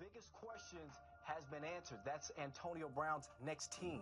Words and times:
biggest 0.00 0.32
questions 0.32 0.94
has 1.24 1.44
been 1.46 1.62
answered. 1.76 1.98
That's 2.06 2.32
Antonio 2.42 2.88
Brown's 2.94 3.28
next 3.44 3.78
team. 3.78 4.00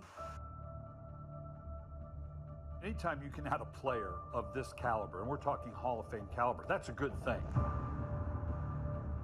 Anytime 2.84 3.20
you 3.24 3.30
can 3.30 3.48
add 3.48 3.60
a 3.60 3.64
player 3.64 4.12
of 4.32 4.54
this 4.54 4.72
caliber, 4.80 5.20
and 5.20 5.28
we're 5.28 5.38
talking 5.38 5.72
Hall 5.72 5.98
of 5.98 6.08
Fame 6.08 6.28
caliber, 6.32 6.64
that's 6.68 6.88
a 6.88 6.92
good 6.92 7.12
thing. 7.24 7.42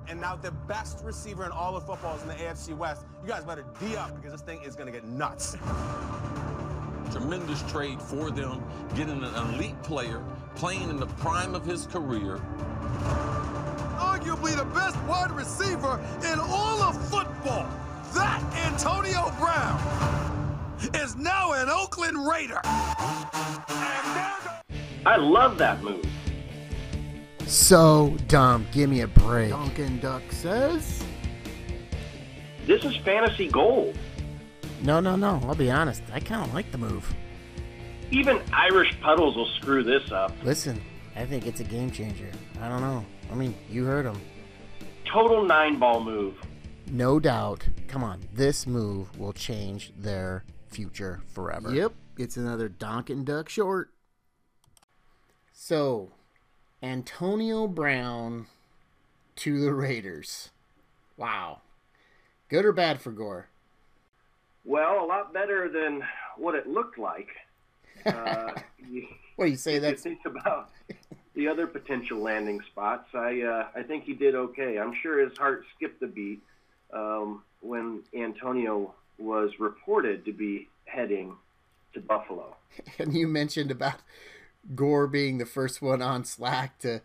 And 0.08 0.20
now 0.20 0.34
the 0.34 0.50
best 0.50 1.04
receiver 1.04 1.44
in 1.44 1.52
all 1.52 1.76
of 1.76 1.86
football 1.86 2.16
is 2.16 2.22
in 2.22 2.28
the 2.28 2.34
AFC 2.34 2.76
West. 2.76 3.06
You 3.22 3.28
guys 3.28 3.44
better 3.44 3.64
D 3.78 3.96
up 3.96 4.16
because 4.16 4.32
this 4.32 4.42
thing 4.42 4.60
is 4.62 4.74
going 4.74 4.92
to 4.92 4.92
get 4.92 5.06
nuts. 5.06 5.56
Tremendous 7.12 7.62
trade 7.70 8.02
for 8.02 8.32
them, 8.32 8.62
getting 8.96 9.22
an 9.22 9.54
elite 9.54 9.80
player, 9.84 10.22
playing 10.56 10.90
in 10.90 10.96
the 10.96 11.06
prime 11.06 11.54
of 11.54 11.64
his 11.64 11.86
career. 11.86 12.40
Arguably 14.44 14.56
the 14.56 14.64
best 14.74 15.00
wide 15.04 15.30
receiver 15.30 16.00
in 16.30 16.38
all 16.38 16.82
of 16.82 16.96
football. 17.08 17.66
That 18.14 18.42
Antonio 18.66 19.32
Brown 19.38 19.78
is 20.94 21.16
now 21.16 21.52
an 21.52 21.68
Oakland 21.68 22.26
Raider. 22.26 22.60
I 25.06 25.16
love 25.16 25.58
that 25.58 25.82
move. 25.82 26.04
So 27.46 28.16
dumb. 28.28 28.66
Give 28.72 28.88
me 28.90 29.00
a 29.00 29.08
break. 29.08 29.50
Duncan 29.50 29.98
Duck 30.00 30.22
says. 30.30 31.02
This 32.66 32.84
is 32.84 32.96
fantasy 32.98 33.48
gold. 33.48 33.96
No, 34.82 35.00
no, 35.00 35.16
no. 35.16 35.40
I'll 35.44 35.54
be 35.54 35.70
honest. 35.70 36.02
I 36.12 36.20
kind 36.20 36.46
of 36.46 36.54
like 36.54 36.70
the 36.70 36.78
move. 36.78 37.14
Even 38.10 38.40
Irish 38.52 38.98
puddles 39.00 39.36
will 39.36 39.48
screw 39.56 39.82
this 39.82 40.12
up. 40.12 40.32
Listen, 40.42 40.80
I 41.16 41.24
think 41.24 41.46
it's 41.46 41.60
a 41.60 41.64
game 41.64 41.90
changer. 41.90 42.30
I 42.60 42.68
don't 42.68 42.80
know. 42.80 43.04
I 43.32 43.34
mean, 43.34 43.54
you 43.70 43.84
heard 43.84 44.04
him. 44.06 44.20
Total 45.14 45.44
nine 45.44 45.78
ball 45.78 46.02
move. 46.02 46.34
No 46.90 47.20
doubt. 47.20 47.68
Come 47.86 48.02
on. 48.02 48.18
This 48.32 48.66
move 48.66 49.16
will 49.16 49.32
change 49.32 49.92
their 49.96 50.42
future 50.70 51.20
forever. 51.28 51.72
Yep. 51.72 51.92
It's 52.18 52.36
another 52.36 52.68
Duncan 52.68 53.22
Duck 53.22 53.48
short. 53.48 53.90
So, 55.52 56.10
Antonio 56.82 57.68
Brown 57.68 58.48
to 59.36 59.60
the 59.60 59.72
Raiders. 59.72 60.50
Wow. 61.16 61.60
Good 62.48 62.64
or 62.64 62.72
bad 62.72 63.00
for 63.00 63.12
Gore? 63.12 63.46
Well, 64.64 65.04
a 65.04 65.06
lot 65.06 65.32
better 65.32 65.68
than 65.68 66.02
what 66.36 66.56
it 66.56 66.66
looked 66.66 66.98
like. 66.98 67.28
Uh, 68.04 68.50
you, 68.90 69.06
what 69.36 69.44
do 69.44 69.52
you 69.52 69.56
say? 69.56 69.78
That's 69.78 70.02
think 70.02 70.26
about 70.26 70.70
the 71.34 71.48
other 71.48 71.66
potential 71.66 72.18
landing 72.18 72.60
spots. 72.70 73.08
I 73.14 73.42
uh, 73.42 73.66
I 73.78 73.82
think 73.82 74.04
he 74.04 74.14
did 74.14 74.34
okay. 74.34 74.78
I'm 74.78 74.94
sure 75.02 75.26
his 75.26 75.36
heart 75.36 75.64
skipped 75.76 76.02
a 76.02 76.06
beat 76.06 76.40
um, 76.92 77.42
when 77.60 78.02
Antonio 78.16 78.94
was 79.18 79.50
reported 79.58 80.24
to 80.24 80.32
be 80.32 80.68
heading 80.86 81.34
to 81.92 82.00
Buffalo. 82.00 82.56
And 82.98 83.14
you 83.14 83.28
mentioned 83.28 83.70
about 83.70 84.00
Gore 84.74 85.06
being 85.06 85.38
the 85.38 85.46
first 85.46 85.80
one 85.80 86.02
on 86.02 86.24
Slack 86.24 86.78
to 86.80 87.02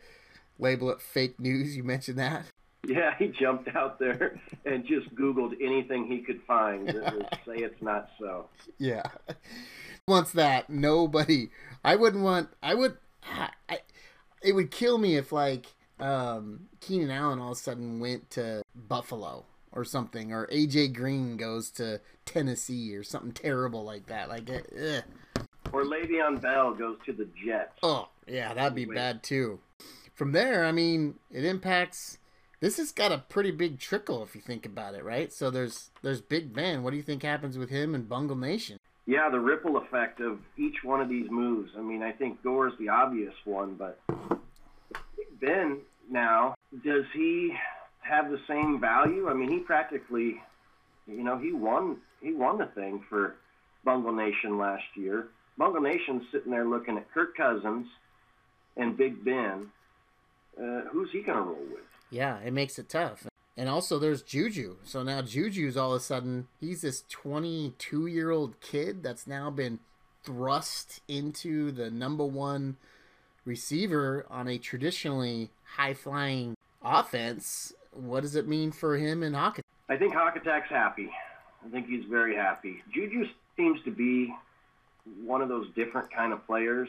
label 0.57 0.89
it 0.89 0.99
fake 0.99 1.39
news. 1.39 1.77
You 1.77 1.83
mentioned 1.83 2.17
that. 2.17 2.45
Yeah, 2.87 3.13
he 3.19 3.27
jumped 3.27 3.75
out 3.75 3.99
there 3.99 4.39
and 4.65 4.85
just 4.85 5.13
Googled 5.13 5.53
anything 5.61 6.07
he 6.07 6.19
could 6.19 6.41
find 6.47 6.87
that 6.87 7.13
would 7.15 7.27
say 7.45 7.63
it's 7.63 7.81
not 7.81 8.09
so. 8.19 8.49
Yeah. 8.79 9.03
Once 10.07 10.31
that, 10.31 10.69
nobody. 10.69 11.49
I 11.83 11.95
wouldn't 11.95 12.23
want. 12.23 12.49
I 12.63 12.73
would. 12.73 12.97
I, 13.23 13.79
it 14.41 14.53
would 14.53 14.71
kill 14.71 14.97
me 14.97 15.15
if 15.17 15.31
like 15.31 15.67
um, 15.99 16.67
Keenan 16.79 17.11
Allen 17.11 17.39
all 17.39 17.51
of 17.51 17.57
a 17.57 17.59
sudden 17.59 17.99
went 17.99 18.29
to 18.31 18.63
Buffalo 18.75 19.45
or 19.71 19.83
something, 19.83 20.33
or 20.33 20.47
AJ 20.47 20.93
Green 20.93 21.37
goes 21.37 21.69
to 21.71 22.01
Tennessee 22.25 22.95
or 22.95 23.03
something 23.03 23.31
terrible 23.31 23.83
like 23.83 24.07
that. 24.07 24.29
Like, 24.29 24.49
ugh. 24.49 25.03
or 25.71 25.83
Le'Veon 25.83 26.41
Bell 26.41 26.73
goes 26.73 26.97
to 27.05 27.13
the 27.13 27.27
Jets. 27.45 27.77
Oh, 27.83 28.09
yeah, 28.27 28.53
that'd 28.53 28.75
be 28.75 28.85
Wait. 28.85 28.95
bad 28.95 29.23
too. 29.23 29.59
From 30.15 30.31
there, 30.31 30.65
I 30.65 30.71
mean, 30.71 31.15
it 31.31 31.45
impacts. 31.45 32.17
This 32.59 32.77
has 32.77 32.91
got 32.91 33.13
a 33.13 33.19
pretty 33.29 33.51
big 33.51 33.79
trickle 33.79 34.21
if 34.21 34.35
you 34.35 34.41
think 34.41 34.65
about 34.65 34.93
it, 34.93 35.03
right? 35.03 35.31
So 35.31 35.49
there's 35.49 35.91
there's 36.01 36.19
Big 36.19 36.53
Ben. 36.53 36.83
What 36.83 36.91
do 36.91 36.97
you 36.97 37.03
think 37.03 37.23
happens 37.23 37.57
with 37.57 37.69
him 37.69 37.95
and 37.95 38.09
Bungle 38.09 38.35
Nation? 38.35 38.78
Yeah, 39.09 39.27
the 39.31 39.39
ripple 39.39 39.77
effect 39.77 40.21
of 40.21 40.37
each 40.55 40.83
one 40.83 41.01
of 41.01 41.09
these 41.09 41.31
moves. 41.31 41.71
I 41.75 41.81
mean, 41.81 42.03
I 42.03 42.11
think 42.11 42.43
Gore's 42.43 42.73
the 42.77 42.89
obvious 42.89 43.33
one, 43.43 43.73
but 43.73 43.99
Ben 45.41 45.79
now, 46.11 46.53
does 46.85 47.05
he 47.15 47.51
have 48.01 48.29
the 48.29 48.37
same 48.47 48.79
value? 48.79 49.27
I 49.27 49.33
mean, 49.33 49.49
he 49.49 49.61
practically, 49.61 50.39
you 51.07 51.23
know, 51.23 51.39
he 51.39 51.51
won 51.51 51.97
he 52.21 52.33
won 52.33 52.59
the 52.59 52.67
thing 52.67 53.03
for 53.09 53.37
Bungle 53.83 54.13
Nation 54.13 54.59
last 54.59 54.83
year. 54.93 55.29
Bungle 55.57 55.81
Nation's 55.81 56.21
sitting 56.31 56.51
there 56.51 56.67
looking 56.67 56.95
at 56.95 57.11
Kirk 57.11 57.35
Cousins 57.35 57.87
and 58.77 58.95
Big 58.95 59.25
Ben. 59.25 59.71
Uh, 60.55 60.81
who's 60.91 61.09
he 61.11 61.23
going 61.23 61.39
to 61.39 61.43
roll 61.45 61.65
with? 61.71 61.81
Yeah, 62.11 62.37
it 62.41 62.53
makes 62.53 62.77
it 62.77 62.89
tough. 62.89 63.25
And 63.59 63.67
also, 63.67 63.99
there's 63.99 64.21
Juju. 64.21 64.77
So 64.85 65.03
now 65.03 65.21
Juju's 65.21 65.75
all 65.75 65.91
of 65.91 65.97
a 65.97 65.99
sudden, 65.99 66.47
he's 66.61 66.79
this 66.79 67.03
22 67.09 68.07
year 68.07 68.31
old 68.31 68.57
kid 68.61 69.03
that's 69.03 69.27
now 69.27 69.49
been 69.49 69.79
thrust 70.23 71.01
into 71.09 71.69
the 71.73 71.91
number 71.91 72.23
one 72.23 72.77
receiver 73.43 74.25
on 74.29 74.47
a 74.47 74.57
traditionally 74.57 75.49
high 75.75 75.93
flying 75.93 76.55
offense. 76.81 77.73
What 77.91 78.21
does 78.21 78.37
it 78.37 78.47
mean 78.47 78.71
for 78.71 78.95
him 78.95 79.23
and 79.23 79.35
Hawk? 79.35 79.59
I 79.89 79.97
think 79.97 80.13
Hawk 80.13 80.37
Attack's 80.37 80.69
happy. 80.69 81.09
I 81.65 81.67
think 81.67 81.87
he's 81.87 82.05
very 82.05 82.37
happy. 82.37 82.81
Juju 82.93 83.25
seems 83.57 83.83
to 83.83 83.91
be 83.91 84.33
one 85.25 85.41
of 85.41 85.49
those 85.49 85.67
different 85.75 86.09
kind 86.13 86.31
of 86.31 86.47
players 86.47 86.87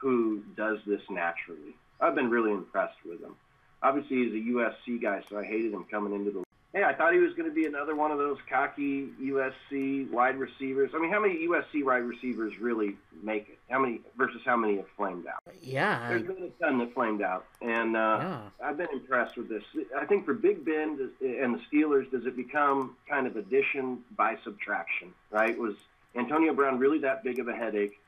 who 0.00 0.42
does 0.56 0.78
this 0.84 1.02
naturally. 1.08 1.76
I've 2.00 2.16
been 2.16 2.28
really 2.28 2.50
impressed 2.50 2.98
with 3.06 3.20
him. 3.20 3.36
Obviously, 3.82 4.24
he's 4.24 4.32
a 4.32 4.54
USC 4.54 5.00
guy, 5.00 5.22
so 5.28 5.38
I 5.38 5.44
hated 5.44 5.72
him 5.72 5.84
coming 5.90 6.12
into 6.12 6.30
the 6.30 6.44
Hey, 6.74 6.84
I 6.84 6.92
thought 6.92 7.14
he 7.14 7.18
was 7.18 7.32
going 7.32 7.48
to 7.48 7.54
be 7.54 7.64
another 7.64 7.96
one 7.96 8.10
of 8.10 8.18
those 8.18 8.36
cocky 8.48 9.08
USC 9.22 10.10
wide 10.10 10.36
receivers. 10.36 10.90
I 10.94 10.98
mean, 10.98 11.10
how 11.10 11.18
many 11.18 11.48
USC 11.48 11.82
wide 11.82 12.02
receivers 12.02 12.58
really 12.60 12.94
make 13.22 13.48
it? 13.48 13.58
How 13.70 13.78
many 13.78 14.02
versus 14.18 14.42
how 14.44 14.56
many 14.56 14.76
have 14.76 14.86
flamed 14.94 15.26
out? 15.26 15.42
Yeah, 15.62 16.10
there's 16.10 16.24
been 16.24 16.42
a 16.42 16.62
ton 16.62 16.78
that 16.78 16.92
flamed 16.92 17.22
out, 17.22 17.46
and 17.62 17.96
uh, 17.96 18.18
yeah. 18.20 18.40
I've 18.62 18.76
been 18.76 18.90
impressed 18.92 19.38
with 19.38 19.48
this. 19.48 19.62
I 19.98 20.04
think 20.04 20.26
for 20.26 20.34
Big 20.34 20.62
Ben 20.62 21.10
and 21.22 21.54
the 21.54 21.60
Steelers, 21.72 22.10
does 22.10 22.26
it 22.26 22.36
become 22.36 22.96
kind 23.08 23.26
of 23.26 23.36
addition 23.36 24.00
by 24.14 24.36
subtraction? 24.44 25.14
Right? 25.30 25.58
Was 25.58 25.74
Antonio 26.14 26.52
Brown 26.52 26.78
really 26.78 26.98
that 26.98 27.24
big 27.24 27.38
of 27.38 27.48
a 27.48 27.54
headache, 27.54 27.98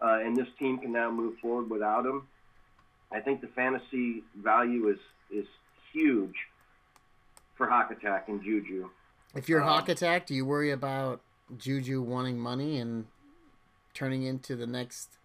uh, 0.00 0.20
and 0.22 0.36
this 0.36 0.48
team 0.60 0.78
can 0.78 0.92
now 0.92 1.10
move 1.10 1.38
forward 1.38 1.68
without 1.68 2.06
him? 2.06 2.28
I 3.12 3.20
think 3.20 3.40
the 3.40 3.48
fantasy 3.48 4.24
value 4.42 4.88
is 4.88 4.98
is 5.30 5.46
huge 5.92 6.34
for 7.56 7.68
Hawk 7.68 7.90
Attack 7.90 8.28
and 8.28 8.42
Juju. 8.42 8.88
If 9.34 9.48
you're 9.48 9.62
um, 9.62 9.68
Hawk 9.68 9.88
Attack, 9.88 10.26
do 10.26 10.34
you 10.34 10.44
worry 10.44 10.70
about 10.70 11.20
Juju 11.56 12.02
wanting 12.02 12.38
money 12.38 12.78
and 12.78 13.06
turning 13.94 14.22
into 14.22 14.56
the 14.56 14.66
next 14.66 15.18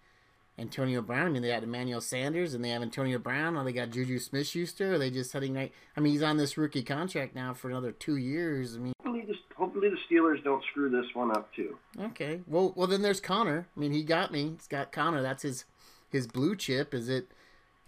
Antonio 0.57 1.01
Brown? 1.01 1.27
I 1.27 1.29
mean, 1.29 1.41
they 1.41 1.49
got 1.49 1.63
Emmanuel 1.63 2.01
Sanders 2.01 2.53
and 2.53 2.63
they 2.63 2.69
have 2.69 2.81
Antonio 2.81 3.19
Brown. 3.19 3.55
Or 3.55 3.63
they 3.63 3.73
got 3.73 3.91
Juju 3.91 4.19
Smith 4.19 4.47
Schuster. 4.47 4.93
Are 4.93 4.97
they 4.97 5.09
just 5.11 5.33
heading 5.33 5.53
right? 5.53 5.71
I 5.95 5.99
mean, 5.99 6.13
he's 6.13 6.23
on 6.23 6.37
this 6.37 6.57
rookie 6.57 6.83
contract 6.83 7.35
now 7.35 7.53
for 7.53 7.69
another 7.69 7.91
two 7.91 8.17
years. 8.17 8.75
I 8.75 8.79
mean, 8.79 8.93
hopefully, 9.03 9.25
the, 9.27 9.35
hopefully 9.55 9.89
the 9.89 9.97
Steelers 10.09 10.43
don't 10.43 10.63
screw 10.71 10.89
this 10.89 11.13
one 11.13 11.31
up 11.31 11.53
too. 11.53 11.77
Okay. 11.99 12.41
Well, 12.47 12.73
well, 12.75 12.87
then 12.87 13.01
there's 13.01 13.21
Conner. 13.21 13.67
I 13.75 13.79
mean, 13.79 13.91
he 13.91 14.03
got 14.03 14.31
me. 14.31 14.53
He's 14.57 14.67
got 14.67 14.91
Conner. 14.91 15.21
That's 15.21 15.43
his 15.43 15.65
his 16.09 16.27
blue 16.27 16.55
chip. 16.55 16.93
Is 16.93 17.09
it? 17.09 17.29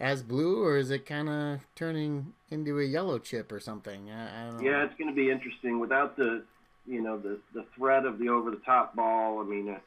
As 0.00 0.22
blue, 0.22 0.62
or 0.62 0.76
is 0.76 0.90
it 0.90 1.06
kind 1.06 1.28
of 1.28 1.60
turning 1.76 2.34
into 2.50 2.80
a 2.80 2.84
yellow 2.84 3.18
chip 3.18 3.52
or 3.52 3.60
something? 3.60 4.10
I, 4.10 4.42
I 4.42 4.50
don't 4.50 4.62
know. 4.62 4.70
Yeah, 4.70 4.84
it's 4.84 4.94
going 4.98 5.08
to 5.08 5.14
be 5.14 5.30
interesting 5.30 5.78
without 5.78 6.16
the, 6.16 6.42
you 6.86 7.00
know, 7.00 7.16
the 7.16 7.38
the 7.54 7.64
threat 7.76 8.04
of 8.04 8.18
the 8.18 8.28
over 8.28 8.50
the 8.50 8.56
top 8.58 8.96
ball. 8.96 9.40
I 9.40 9.44
mean, 9.44 9.68
uh, 9.70 9.78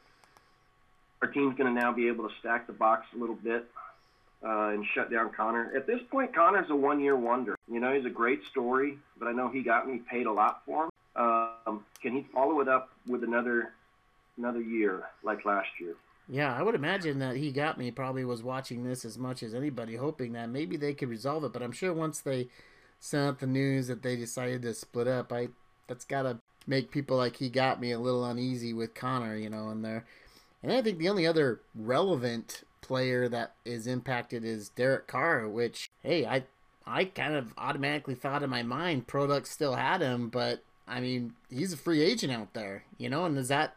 our 1.20 1.28
team's 1.28 1.56
going 1.56 1.74
to 1.74 1.80
now 1.80 1.92
be 1.92 2.08
able 2.08 2.28
to 2.28 2.34
stack 2.40 2.66
the 2.66 2.72
box 2.72 3.06
a 3.14 3.18
little 3.18 3.34
bit 3.34 3.66
uh, 4.42 4.68
and 4.68 4.84
shut 4.86 5.10
down 5.10 5.30
Conner. 5.30 5.72
At 5.74 5.86
this 5.86 6.00
point, 6.10 6.34
Conner's 6.34 6.70
a 6.70 6.76
one 6.76 7.00
year 7.00 7.16
wonder. 7.16 7.56
You 7.70 7.80
know, 7.80 7.92
he's 7.92 8.04
a 8.04 8.10
great 8.10 8.44
story, 8.46 8.98
but 9.18 9.28
I 9.28 9.32
know 9.32 9.48
he 9.48 9.62
got 9.62 9.88
me 9.88 9.98
paid 9.98 10.26
a 10.26 10.32
lot 10.32 10.62
for 10.64 10.84
him. 10.84 10.90
Um, 11.16 11.84
can 12.00 12.12
he 12.12 12.24
follow 12.32 12.60
it 12.60 12.68
up 12.68 12.90
with 13.06 13.24
another 13.24 13.72
another 14.36 14.60
year 14.60 15.02
like 15.22 15.44
last 15.44 15.68
year? 15.80 15.94
Yeah, 16.28 16.54
I 16.54 16.62
would 16.62 16.74
imagine 16.74 17.20
that 17.20 17.36
he 17.36 17.50
got 17.50 17.78
me 17.78 17.90
probably 17.90 18.24
was 18.24 18.42
watching 18.42 18.84
this 18.84 19.04
as 19.04 19.16
much 19.16 19.42
as 19.42 19.54
anybody, 19.54 19.96
hoping 19.96 20.32
that 20.34 20.50
maybe 20.50 20.76
they 20.76 20.92
could 20.92 21.08
resolve 21.08 21.44
it. 21.44 21.52
But 21.52 21.62
I'm 21.62 21.72
sure 21.72 21.92
once 21.92 22.20
they 22.20 22.48
sent 23.00 23.26
out 23.28 23.38
the 23.38 23.46
news 23.46 23.86
that 23.86 24.02
they 24.02 24.16
decided 24.16 24.62
to 24.62 24.74
split 24.74 25.08
up, 25.08 25.32
I 25.32 25.48
that's 25.86 26.04
gotta 26.04 26.38
make 26.66 26.90
people 26.90 27.16
like 27.16 27.36
he 27.36 27.48
got 27.48 27.80
me 27.80 27.92
a 27.92 27.98
little 27.98 28.24
uneasy 28.24 28.74
with 28.74 28.94
Conner, 28.94 29.36
you 29.36 29.48
know, 29.48 29.70
in 29.70 29.82
there. 29.82 30.04
And 30.62 30.72
I 30.72 30.82
think 30.82 30.98
the 30.98 31.08
only 31.08 31.26
other 31.26 31.60
relevant 31.74 32.62
player 32.82 33.28
that 33.28 33.54
is 33.64 33.86
impacted 33.86 34.44
is 34.44 34.68
Derek 34.68 35.06
Carr, 35.06 35.48
which 35.48 35.90
hey, 36.02 36.26
I 36.26 36.44
I 36.86 37.04
kind 37.06 37.34
of 37.34 37.54
automatically 37.56 38.14
thought 38.14 38.42
in 38.42 38.50
my 38.50 38.62
mind 38.62 39.06
Product 39.06 39.46
still 39.46 39.76
had 39.76 40.02
him, 40.02 40.28
but 40.28 40.62
I 40.86 41.00
mean, 41.00 41.34
he's 41.50 41.72
a 41.72 41.76
free 41.76 42.02
agent 42.02 42.32
out 42.32 42.54
there, 42.54 42.84
you 42.98 43.08
know, 43.08 43.24
and 43.24 43.36
is 43.38 43.48
that 43.48 43.76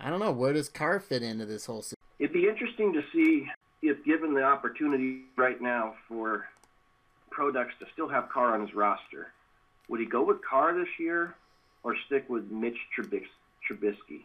I 0.00 0.10
don't 0.10 0.20
know, 0.20 0.32
where 0.32 0.52
does 0.52 0.68
Carr 0.68 1.00
fit 1.00 1.22
into 1.22 1.46
this 1.46 1.66
whole? 1.66 1.84
It'd 2.18 2.32
be 2.32 2.48
interesting 2.48 2.92
to 2.92 3.02
see 3.12 3.46
if 3.82 4.04
given 4.04 4.34
the 4.34 4.42
opportunity 4.42 5.22
right 5.36 5.60
now 5.60 5.94
for 6.08 6.46
Products 7.30 7.74
to 7.80 7.86
still 7.92 8.08
have 8.08 8.30
Carr 8.30 8.54
on 8.54 8.62
his 8.62 8.74
roster, 8.74 9.32
would 9.88 10.00
he 10.00 10.06
go 10.06 10.22
with 10.22 10.38
Carr 10.42 10.74
this 10.74 10.88
year 10.98 11.34
or 11.82 11.94
stick 12.06 12.24
with 12.30 12.50
Mitch 12.50 12.78
Trubis- 12.96 13.26
Trubisky? 13.68 14.22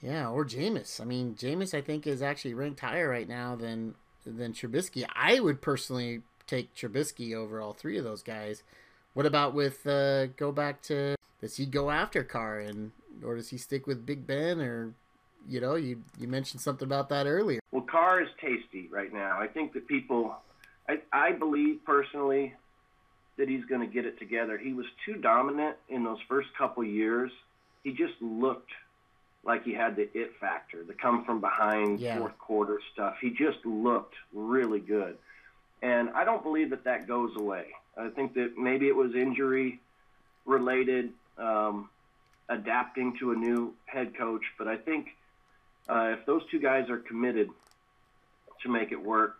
Yeah, 0.00 0.30
or 0.30 0.46
Jameis. 0.46 1.00
I 1.00 1.04
mean, 1.04 1.34
Jameis 1.34 1.74
I 1.74 1.82
think 1.82 2.06
is 2.06 2.22
actually 2.22 2.54
ranked 2.54 2.80
higher 2.80 3.08
right 3.08 3.28
now 3.28 3.54
than 3.54 3.96
than 4.24 4.52
Trubisky. 4.52 5.06
I 5.14 5.40
would 5.40 5.60
personally 5.60 6.22
take 6.46 6.74
Trubisky 6.74 7.34
over 7.34 7.60
all 7.60 7.72
three 7.72 7.98
of 7.98 8.04
those 8.04 8.22
guys. 8.22 8.62
What 9.12 9.26
about 9.26 9.52
with 9.52 9.86
uh, 9.86 10.28
go 10.28 10.50
back 10.50 10.80
to 10.82 11.16
does 11.40 11.56
he 11.56 11.66
go 11.66 11.90
after 11.90 12.24
Carr 12.24 12.60
and 12.60 12.92
or 13.24 13.36
does 13.36 13.48
he 13.48 13.58
stick 13.58 13.86
with 13.86 14.04
Big 14.06 14.26
Ben 14.26 14.60
or 14.60 14.94
you 15.48 15.60
know 15.60 15.76
you 15.76 16.02
you 16.18 16.28
mentioned 16.28 16.60
something 16.60 16.86
about 16.86 17.08
that 17.10 17.26
earlier. 17.26 17.60
Well, 17.70 17.82
Carr 17.82 18.22
is 18.22 18.28
tasty 18.40 18.88
right 18.90 19.12
now. 19.12 19.38
I 19.40 19.46
think 19.46 19.72
that 19.74 19.86
people, 19.86 20.36
I, 20.88 21.00
I 21.12 21.32
believe 21.32 21.84
personally 21.84 22.54
that 23.36 23.48
he's 23.48 23.64
going 23.66 23.80
to 23.80 23.86
get 23.86 24.04
it 24.04 24.18
together. 24.18 24.58
He 24.58 24.72
was 24.72 24.86
too 25.06 25.14
dominant 25.14 25.76
in 25.88 26.02
those 26.02 26.18
first 26.28 26.48
couple 26.58 26.82
years. 26.82 27.30
He 27.84 27.92
just 27.92 28.14
looked 28.20 28.70
like 29.44 29.62
he 29.64 29.72
had 29.72 29.94
the 29.94 30.08
it 30.18 30.32
factor, 30.40 30.82
the 30.84 30.92
come 30.94 31.24
from 31.24 31.40
behind 31.40 32.00
Yeah. 32.00 32.18
fourth 32.18 32.36
quarter 32.38 32.80
stuff. 32.92 33.16
He 33.20 33.30
just 33.30 33.64
looked 33.64 34.14
really 34.34 34.80
good. 34.80 35.16
And 35.82 36.10
I 36.10 36.24
don't 36.24 36.42
believe 36.42 36.70
that 36.70 36.82
that 36.84 37.06
goes 37.06 37.30
away. 37.36 37.66
I 37.96 38.08
think 38.08 38.34
that 38.34 38.58
maybe 38.58 38.88
it 38.88 38.96
was 38.96 39.14
injury 39.14 39.80
related, 40.44 41.12
um, 41.38 41.88
adapting 42.48 43.16
to 43.18 43.32
a 43.32 43.34
new 43.34 43.74
head 43.86 44.16
coach. 44.16 44.42
But 44.56 44.68
I 44.68 44.76
think 44.76 45.08
uh, 45.88 46.14
if 46.18 46.26
those 46.26 46.42
two 46.50 46.58
guys 46.58 46.88
are 46.90 46.98
committed 46.98 47.50
to 48.62 48.68
make 48.68 48.92
it 48.92 49.02
work, 49.02 49.38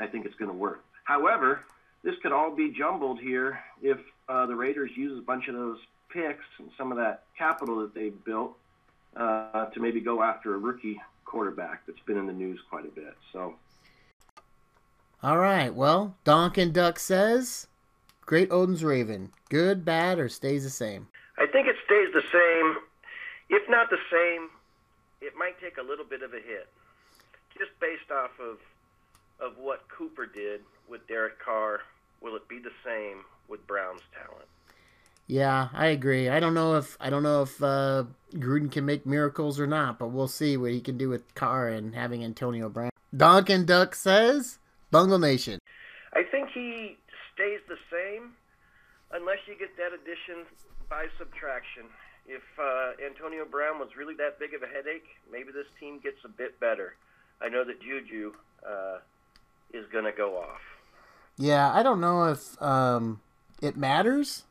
I 0.00 0.06
think 0.06 0.26
it's 0.26 0.34
going 0.36 0.50
to 0.50 0.56
work. 0.56 0.84
However, 1.04 1.64
this 2.02 2.14
could 2.22 2.32
all 2.32 2.50
be 2.50 2.70
jumbled 2.70 3.20
here 3.20 3.60
if 3.82 3.98
uh, 4.28 4.46
the 4.46 4.54
Raiders 4.54 4.90
use 4.96 5.18
a 5.18 5.22
bunch 5.22 5.48
of 5.48 5.54
those 5.54 5.78
picks 6.10 6.44
and 6.58 6.70
some 6.78 6.92
of 6.92 6.98
that 6.98 7.24
capital 7.36 7.80
that 7.80 7.94
they've 7.94 8.24
built 8.24 8.56
uh, 9.16 9.66
to 9.66 9.80
maybe 9.80 10.00
go 10.00 10.22
after 10.22 10.54
a 10.54 10.58
rookie 10.58 11.00
quarterback 11.24 11.86
that's 11.86 12.00
been 12.00 12.16
in 12.16 12.26
the 12.26 12.32
news 12.32 12.60
quite 12.70 12.84
a 12.84 12.88
bit. 12.88 13.14
So 13.32 13.54
All 15.22 15.38
right, 15.38 15.74
well, 15.74 16.16
Donkin 16.24 16.72
Duck 16.72 16.98
says, 16.98 17.66
Great 18.26 18.50
Odin's 18.50 18.84
Raven, 18.84 19.32
good, 19.48 19.84
bad, 19.84 20.18
or 20.18 20.28
stays 20.28 20.64
the 20.64 20.70
same. 20.70 21.08
I 21.38 21.46
think 21.46 21.66
it 21.66 21.76
stays 21.84 22.12
the 22.12 22.22
same. 22.32 22.82
If 23.50 23.68
not 23.68 23.90
the 23.90 23.98
same, 24.10 24.48
it 25.20 25.34
might 25.36 25.60
take 25.60 25.78
a 25.78 25.82
little 25.82 26.04
bit 26.04 26.22
of 26.22 26.32
a 26.32 26.40
hit, 26.40 26.68
just 27.58 27.70
based 27.80 28.10
off 28.10 28.30
of 28.40 28.58
of 29.40 29.58
what 29.58 29.88
Cooper 29.88 30.26
did 30.26 30.60
with 30.88 31.06
Derek 31.08 31.38
Carr. 31.38 31.80
Will 32.20 32.36
it 32.36 32.48
be 32.48 32.58
the 32.58 32.70
same 32.84 33.24
with 33.48 33.66
Brown's 33.66 34.02
talent? 34.14 34.46
Yeah, 35.26 35.68
I 35.72 35.86
agree. 35.86 36.28
I 36.28 36.38
don't 36.38 36.54
know 36.54 36.76
if 36.76 36.96
I 37.00 37.10
don't 37.10 37.22
know 37.22 37.42
if 37.42 37.62
uh, 37.62 38.04
Gruden 38.34 38.70
can 38.70 38.84
make 38.84 39.06
miracles 39.06 39.58
or 39.58 39.66
not, 39.66 39.98
but 39.98 40.08
we'll 40.08 40.28
see 40.28 40.56
what 40.56 40.70
he 40.70 40.80
can 40.80 40.98
do 40.98 41.08
with 41.08 41.34
Carr 41.34 41.68
and 41.68 41.94
having 41.94 42.22
Antonio 42.22 42.68
Brown. 42.68 42.90
Donkin 43.14 43.64
Duck 43.64 43.94
says, 43.94 44.58
Bungle 44.90 45.18
Nation. 45.18 45.58
I 46.12 46.22
think 46.24 46.50
he 46.52 46.96
stays 47.32 47.60
the 47.68 47.76
same 47.90 48.32
unless 49.12 49.38
you 49.46 49.54
get 49.58 49.76
that 49.76 49.92
addition 49.94 50.44
by 50.88 51.06
subtraction. 51.18 51.84
If 52.26 52.42
uh, 52.58 52.92
Antonio 53.04 53.44
Brown 53.44 53.78
was 53.78 53.90
really 53.96 54.14
that 54.16 54.38
big 54.38 54.54
of 54.54 54.62
a 54.62 54.66
headache, 54.66 55.06
maybe 55.30 55.52
this 55.52 55.66
team 55.78 56.00
gets 56.02 56.18
a 56.24 56.28
bit 56.28 56.58
better. 56.58 56.94
I 57.40 57.48
know 57.48 57.64
that 57.64 57.80
Juju 57.82 58.32
uh, 58.66 58.98
is 59.72 59.84
going 59.92 60.04
to 60.04 60.12
go 60.12 60.38
off. 60.38 60.60
Yeah, 61.36 61.72
I 61.72 61.82
don't 61.82 62.00
know 62.00 62.24
if 62.24 62.62
um, 62.62 63.20
it 63.60 63.76
matters 63.76 64.44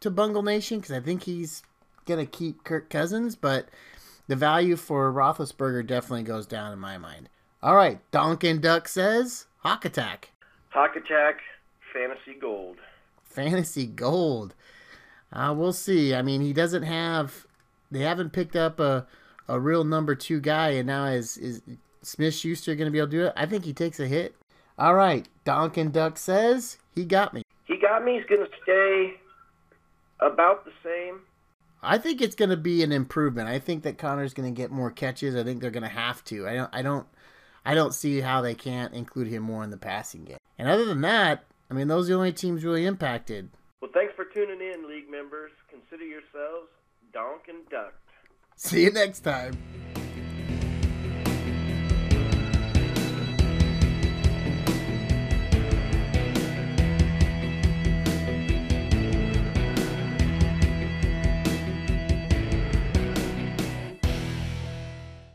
to 0.00 0.10
Bungle 0.10 0.42
Nation 0.42 0.78
because 0.78 0.92
I 0.92 1.00
think 1.00 1.22
he's 1.22 1.62
gonna 2.04 2.26
keep 2.26 2.64
Kirk 2.64 2.90
Cousins, 2.90 3.36
but 3.36 3.68
the 4.28 4.36
value 4.36 4.76
for 4.76 5.12
Roethlisberger 5.12 5.86
definitely 5.86 6.24
goes 6.24 6.46
down 6.46 6.72
in 6.72 6.78
my 6.78 6.98
mind. 6.98 7.28
All 7.62 7.74
right, 7.74 8.00
Donkin 8.12 8.60
Duck 8.60 8.86
says 8.88 9.46
Hawk 9.58 9.84
Attack, 9.84 10.30
Hawk 10.70 10.94
Attack, 10.96 11.40
Fantasy 11.92 12.38
Gold. 12.38 12.76
Fantasy 13.24 13.86
Gold. 13.86 14.54
Uh, 15.36 15.52
we'll 15.52 15.74
see. 15.74 16.14
I 16.14 16.22
mean, 16.22 16.40
he 16.40 16.54
doesn't 16.54 16.84
have. 16.84 17.46
They 17.90 18.00
haven't 18.00 18.32
picked 18.32 18.56
up 18.56 18.80
a 18.80 19.06
a 19.48 19.60
real 19.60 19.84
number 19.84 20.14
two 20.14 20.40
guy, 20.40 20.70
and 20.70 20.86
now 20.86 21.04
is 21.04 21.36
is 21.36 21.60
Smith 22.00 22.34
Schuster 22.34 22.74
going 22.74 22.86
to 22.86 22.90
be 22.90 22.98
able 22.98 23.08
to 23.08 23.16
do 23.16 23.26
it? 23.26 23.34
I 23.36 23.44
think 23.44 23.64
he 23.64 23.74
takes 23.74 24.00
a 24.00 24.06
hit. 24.06 24.34
All 24.78 24.94
right, 24.94 25.28
Donkin 25.44 25.92
Duck 25.92 26.16
says 26.16 26.78
he 26.94 27.04
got 27.04 27.34
me. 27.34 27.42
He 27.66 27.76
got 27.76 28.02
me. 28.02 28.14
He's 28.16 28.24
going 28.24 28.46
to 28.46 28.50
stay 28.62 29.14
about 30.20 30.64
the 30.64 30.72
same. 30.82 31.20
I 31.82 31.98
think 31.98 32.22
it's 32.22 32.34
going 32.34 32.48
to 32.48 32.56
be 32.56 32.82
an 32.82 32.90
improvement. 32.90 33.48
I 33.48 33.58
think 33.58 33.82
that 33.82 33.98
Conner's 33.98 34.32
going 34.32 34.52
to 34.52 34.56
get 34.56 34.70
more 34.70 34.90
catches. 34.90 35.36
I 35.36 35.44
think 35.44 35.60
they're 35.60 35.70
going 35.70 35.82
to 35.82 35.88
have 35.90 36.24
to. 36.24 36.48
I 36.48 36.54
don't. 36.54 36.70
I 36.72 36.80
don't. 36.80 37.06
I 37.66 37.74
don't 37.74 37.92
see 37.92 38.22
how 38.22 38.40
they 38.40 38.54
can't 38.54 38.94
include 38.94 39.26
him 39.26 39.42
more 39.42 39.64
in 39.64 39.70
the 39.70 39.76
passing 39.76 40.24
game. 40.24 40.38
And 40.58 40.66
other 40.66 40.86
than 40.86 41.02
that, 41.02 41.44
I 41.70 41.74
mean, 41.74 41.88
those 41.88 42.06
are 42.06 42.12
the 42.12 42.18
only 42.18 42.32
teams 42.32 42.64
really 42.64 42.86
impacted. 42.86 43.50
Tuning 44.36 44.60
in, 44.60 44.86
league 44.86 45.10
members. 45.10 45.50
Consider 45.70 46.04
yourselves 46.04 46.68
donk 47.10 47.48
and 47.48 47.66
ducked. 47.70 47.96
See 48.54 48.84
you 48.84 48.90
next 48.90 49.20
time. 49.20 49.56